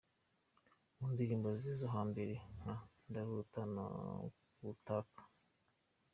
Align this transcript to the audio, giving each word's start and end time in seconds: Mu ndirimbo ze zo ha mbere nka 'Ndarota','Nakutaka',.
Mu 0.99 1.07
ndirimbo 1.13 1.47
ze 1.61 1.71
zo 1.79 1.87
ha 1.93 2.01
mbere 2.11 2.33
nka 2.59 2.75
'Ndarota','Nakutaka',. 3.07 5.25